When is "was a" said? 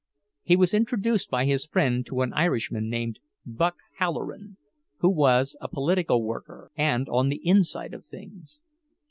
5.11-5.67